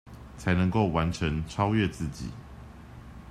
[0.35, 2.31] 才能夠完成、超越自己